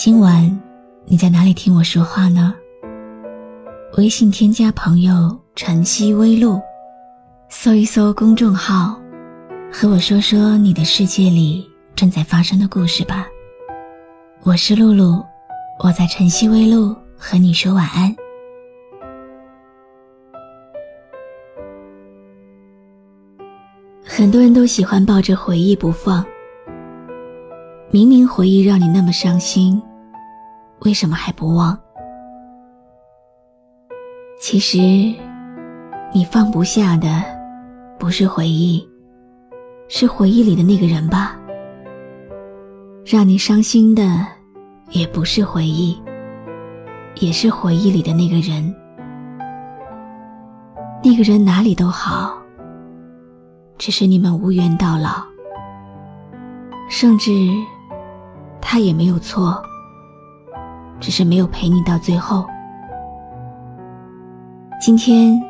[0.00, 0.48] 今晚
[1.06, 2.54] 你在哪里听我说话呢？
[3.96, 6.60] 微信添加朋友“晨曦微露”，
[7.50, 8.96] 搜一搜公众号，
[9.72, 13.26] 和我说说你的世界里正在发生的故事吧。
[14.44, 15.20] 我是露露，
[15.82, 18.14] 我在晨曦微露和你说晚安。
[24.04, 26.24] 很多人都喜欢抱着回忆不放，
[27.90, 29.82] 明明回忆让你那么伤心。
[30.80, 31.78] 为什么还不忘？
[34.40, 34.78] 其实，
[36.12, 37.22] 你放不下的
[37.98, 38.88] 不是回忆，
[39.88, 41.36] 是回忆里的那个人吧。
[43.04, 44.24] 让你伤心的
[44.90, 46.00] 也不是回忆，
[47.16, 48.74] 也是回忆里的那个人。
[51.02, 52.36] 那个人哪里都好，
[53.76, 55.22] 只是你们无缘到老，
[56.88, 57.30] 甚至
[58.60, 59.60] 他也没有错。
[61.00, 62.44] 只是没有陪你到最后。
[64.80, 65.40] 今天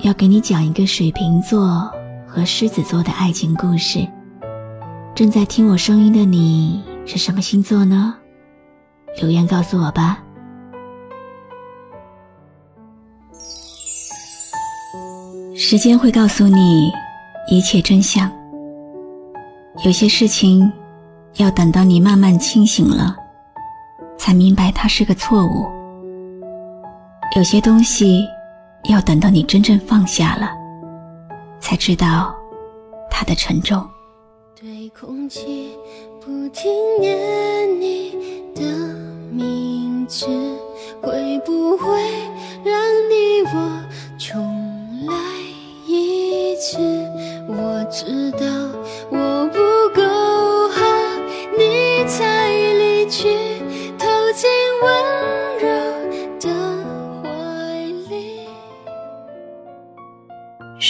[0.00, 1.90] 要给你讲一个水瓶座
[2.26, 4.06] 和狮子座的爱情故事。
[5.14, 8.14] 正在听我声音的你是什么星座呢？
[9.20, 10.18] 留言告诉我吧。
[15.54, 16.90] 时间会告诉你
[17.50, 18.30] 一切真相。
[19.84, 20.70] 有些事情
[21.36, 23.16] 要等到你慢慢清醒了。
[24.24, 25.68] 才明白它是个错误。
[27.34, 28.24] 有些东西，
[28.88, 30.48] 要等到你真正放下了，
[31.58, 32.32] 才知道
[33.10, 33.84] 它的沉重。
[34.54, 35.76] 对空气
[36.20, 38.12] 不停念你
[38.54, 38.62] 的
[39.32, 40.26] 名字，
[41.02, 41.86] 会不会
[42.64, 43.82] 让你我
[44.20, 44.40] 重
[45.04, 45.14] 来
[45.88, 46.78] 一次？
[47.48, 48.46] 我知道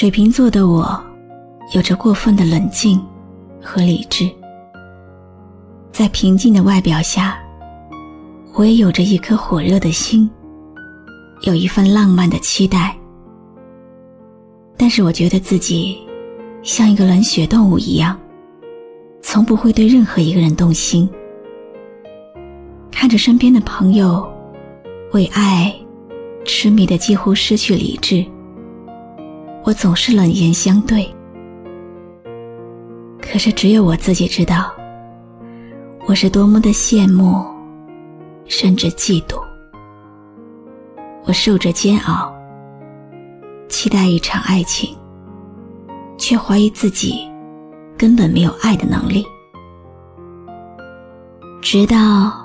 [0.02, 1.00] 水瓶座的我，
[1.76, 3.00] 有着过分的冷静
[3.62, 4.28] 和理智，
[5.92, 7.38] 在平静的外表下，
[8.54, 10.28] 我也有着一颗火热的心，
[11.42, 12.98] 有一份浪漫的期待。
[14.76, 15.96] 但是我觉得自己
[16.64, 18.18] 像一个冷血动物一样，
[19.20, 21.08] 从不会对任何一个人动心。
[22.90, 24.28] 看着身边的朋友
[25.12, 25.72] 为爱
[26.44, 28.26] 痴迷的几乎失去理智，
[29.64, 31.08] 我总是冷言相对。
[33.20, 34.72] 可是只有我自己知道，
[36.06, 37.44] 我是多么的羡慕，
[38.46, 39.40] 甚至嫉妒。
[41.24, 42.34] 我受着煎熬，
[43.68, 44.96] 期待一场爱情，
[46.18, 47.30] 却怀疑自己
[47.96, 49.24] 根本没有爱的能力，
[51.60, 52.40] 直到。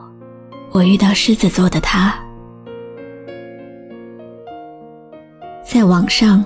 [0.73, 2.13] 我遇到狮子座的他，
[5.65, 6.43] 在网上，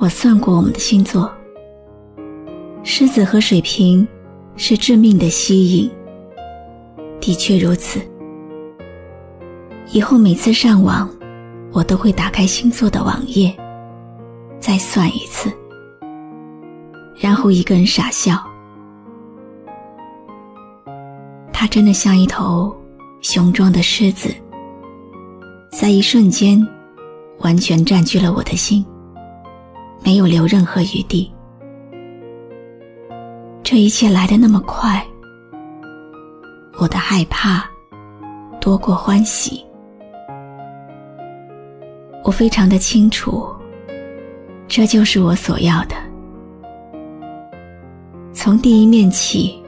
[0.00, 1.28] 我算过我们的星座，
[2.84, 4.06] 狮子和水瓶
[4.54, 5.90] 是致命的吸引。
[7.20, 8.00] 的确如此。
[9.90, 11.10] 以后每次上网，
[11.72, 13.52] 我都会打开星座的网页，
[14.60, 15.52] 再算一次，
[17.16, 18.40] 然后一个人傻笑。
[21.52, 22.72] 他真的像一头
[23.20, 24.32] 雄壮的狮子，
[25.72, 26.64] 在一瞬间
[27.40, 28.86] 完全占据了我的心，
[30.02, 31.30] 没有留任何余地。
[33.62, 35.06] 这一切来的那么快，
[36.80, 37.68] 我的害怕
[38.60, 39.64] 多过欢喜。
[42.24, 43.46] 我非常的清楚，
[44.66, 45.94] 这就是我所要的。
[48.32, 49.62] 从第一面起。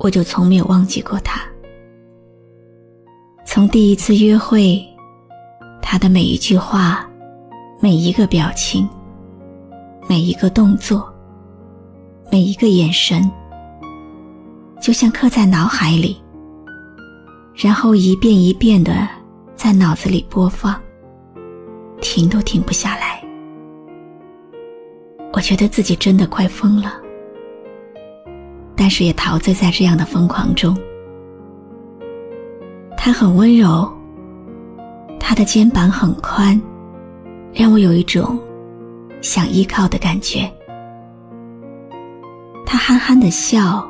[0.00, 1.42] 我就从没有忘记过他。
[3.44, 4.80] 从第一次约会，
[5.82, 7.04] 他的每一句话、
[7.80, 8.88] 每一个表情、
[10.08, 11.06] 每一个动作、
[12.32, 13.30] 每一个眼神，
[14.80, 16.16] 就像刻在脑海里，
[17.54, 19.06] 然后一遍一遍的
[19.54, 20.74] 在脑子里播放，
[22.00, 23.22] 停都停不下来。
[25.34, 26.94] 我觉得自己真的快疯了。
[28.74, 30.74] 但是也陶醉在这样的疯狂中。
[32.96, 33.92] 他很温柔，
[35.20, 36.58] 他的肩膀很宽，
[37.52, 38.38] 让我有一种
[39.20, 40.50] 想依靠的感觉。
[42.64, 43.88] 他憨憨的笑，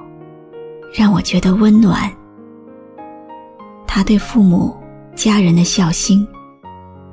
[0.95, 2.11] 让我觉得温暖。
[3.87, 4.77] 他对父母、
[5.15, 6.27] 家人的孝心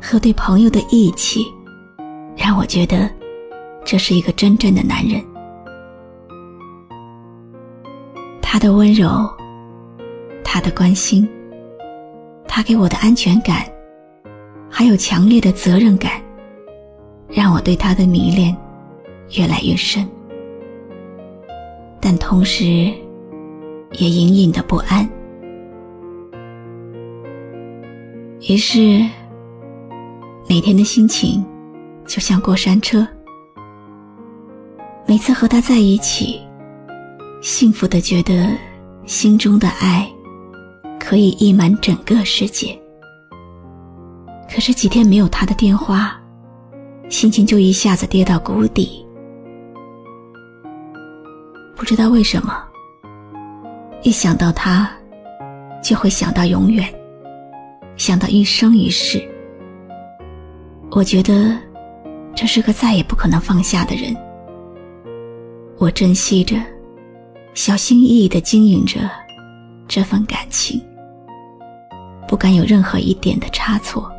[0.02, 1.46] 和对朋友的义气，
[2.36, 3.10] 让我觉得
[3.84, 5.24] 这是一个真正的男人。
[8.42, 9.28] 他的温柔，
[10.44, 11.28] 他的关心，
[12.48, 13.66] 他给我的安全感，
[14.70, 16.22] 还有强烈的责任感，
[17.28, 18.56] 让我对他的迷恋
[19.38, 20.08] 越来越深。
[22.00, 22.66] 但同时，
[23.94, 25.10] 也隐隐的不安。
[28.48, 29.04] 于是，
[30.48, 31.44] 每天的心情
[32.06, 33.08] 就像过山车。
[35.08, 36.40] 每次和他在一起，
[37.42, 38.50] 幸福的觉得
[39.06, 40.08] 心中的爱
[41.00, 42.80] 可以溢满整个世界。
[44.48, 46.20] 可是几天没有他的电话，
[47.10, 49.06] 心情就一下子跌到谷底。
[51.76, 52.64] 不知道为什么，
[54.02, 54.90] 一想到他，
[55.84, 56.88] 就会想到永远，
[57.96, 59.22] 想到一生一世。
[60.92, 61.58] 我觉得
[62.34, 64.16] 这是个再也不可能放下的人。
[65.78, 66.56] 我珍惜着，
[67.54, 69.00] 小心翼翼的经营着
[69.88, 70.82] 这份感情，
[72.28, 74.10] 不敢有任何一点的差错，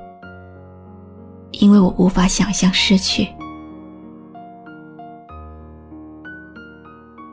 [1.58, 3.26] 因为我无法想象失去。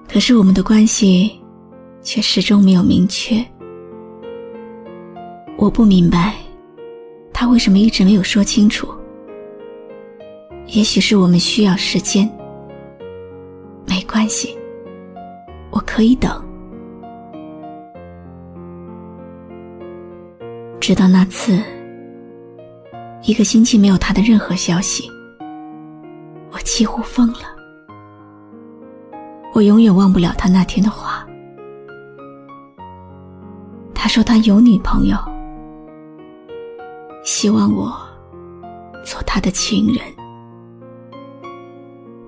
[0.08, 1.40] 可是我们的关系，
[2.02, 3.44] 却始终没有明确。
[5.58, 6.36] 我不明白，
[7.34, 8.88] 他为什么一直没有说清楚。
[10.68, 12.30] 也许是我们需要时间。
[13.86, 14.56] 没关系，
[15.72, 16.31] 我可以等。
[20.80, 21.60] 直到那次，
[23.25, 25.10] 一个星期没有他的任何消息，
[26.52, 27.40] 我几乎疯了。
[29.54, 31.25] 我永远忘不了他那天的话。
[33.94, 35.18] 他说他有女朋友，
[37.24, 37.96] 希望我
[39.06, 40.04] 做他的情人。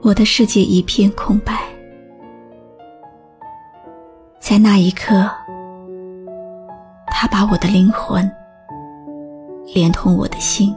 [0.02, 1.60] 我的世界一片空白，
[4.40, 5.30] 在那一刻，
[7.08, 8.32] 他把我的灵魂
[9.74, 10.74] 连同我的心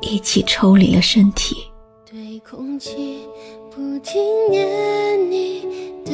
[0.00, 1.56] 一起抽离了身体。
[2.10, 3.26] 对空气。
[3.72, 4.20] 不停
[4.50, 5.62] 念你
[6.04, 6.12] 的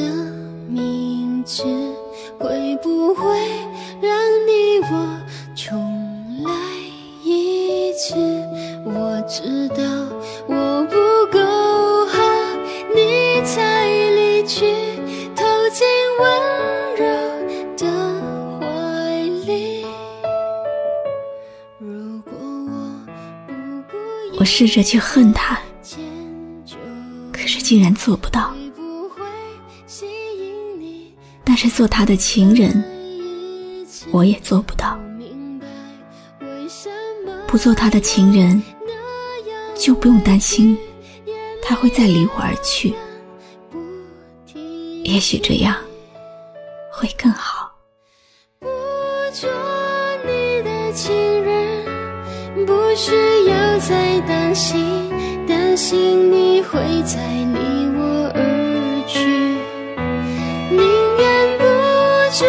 [0.69, 1.63] 名字，
[2.39, 3.23] 会不会
[3.99, 4.11] 让
[4.45, 5.19] 你我
[5.55, 5.75] 重
[6.43, 6.51] 来
[7.25, 8.15] 一次？
[8.85, 9.83] 我知道
[24.37, 25.59] 我试着去恨他。
[27.31, 28.53] 可是竟然做不到，
[31.43, 32.83] 但是做他的情人，
[34.11, 34.99] 我也做不到。
[37.47, 38.61] 不做他的情人，
[39.77, 40.77] 就不用担心
[41.61, 42.93] 他会再离我而去。
[45.03, 45.75] 也许这样
[46.91, 47.71] 会更好。
[48.59, 48.67] 不
[49.31, 49.49] 做
[50.25, 53.36] 你的情人，不需要
[53.87, 55.09] 在担心
[55.47, 57.21] 担心你会在
[57.53, 59.19] 离我而去。
[60.69, 60.81] 宁
[61.17, 61.63] 愿不
[62.33, 62.45] 做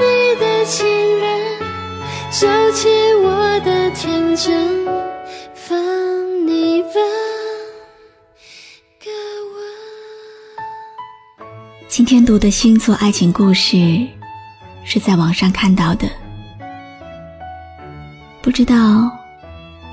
[0.00, 0.86] 你的情
[1.18, 1.60] 人
[2.32, 2.88] 收起
[3.22, 4.86] 我的天真
[5.54, 6.88] 分你吧
[11.88, 13.76] 今天读的星座爱情故事
[14.82, 16.08] 是在网上看到的。
[18.40, 19.10] 不知道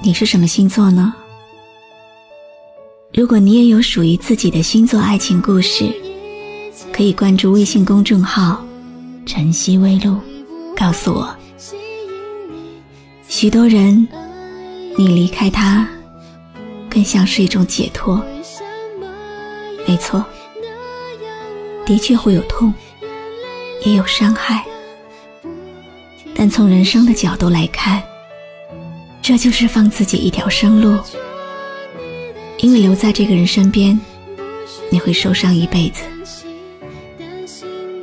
[0.03, 1.13] 你是什么星座呢？
[3.13, 5.93] 如果你也有属于自己的星座爱情故事，
[6.91, 8.65] 可以关注微信公众号
[9.27, 10.17] “晨曦微露”，
[10.75, 11.31] 告诉我。
[13.27, 14.07] 许多人，
[14.97, 15.87] 你离开他，
[16.89, 18.19] 更像是一种解脱。
[19.87, 20.25] 没错。
[21.85, 22.73] 的确会有痛，
[23.85, 24.65] 也有伤害，
[26.33, 28.01] 但从人生的角度来看，
[29.21, 30.99] 这就是放自己一条生路。
[32.57, 33.99] 因为留在这个人身边，
[34.89, 36.03] 你会受伤一辈子；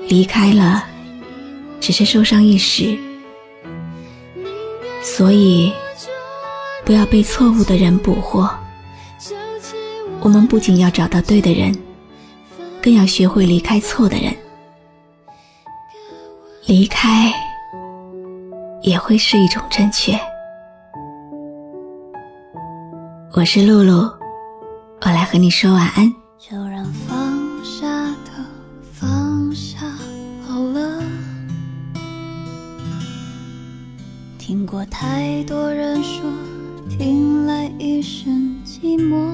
[0.09, 0.85] 离开了，
[1.81, 2.99] 只是受伤一时。
[5.03, 5.73] 所以，
[6.85, 8.49] 不要被错误的人捕获。
[10.21, 11.77] 我们不仅要找到对的人。
[12.81, 14.35] 更要学会离开错的人，
[16.65, 17.31] 离开
[18.83, 20.19] 也会是一种正确。
[23.39, 23.99] 我是露露，
[25.01, 26.13] 我来和你说晚安。
[26.41, 27.87] 就让放下
[28.25, 28.33] 的
[28.93, 29.79] 放下
[30.45, 31.01] 好了。
[34.41, 36.21] 听过太多人说，
[36.89, 39.33] 听来一身寂寞。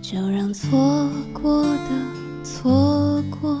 [0.00, 3.60] 就让错过的错过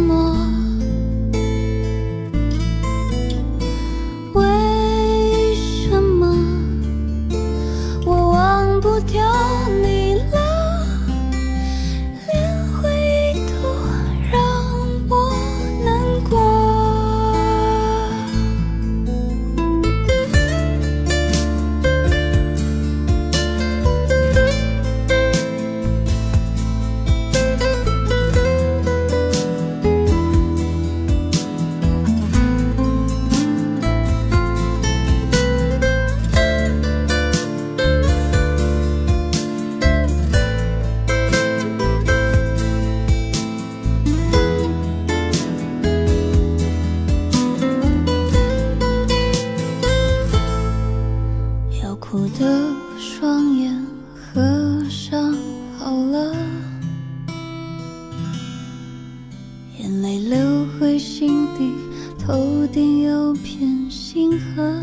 [62.23, 64.79] 头顶有片星河，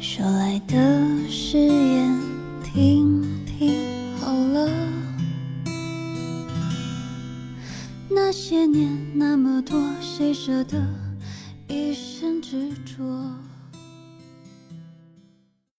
[0.00, 2.18] 说来的誓言，
[2.64, 3.80] 听听
[4.20, 4.68] 好了。
[8.10, 10.76] 那些年那么多，谁舍得？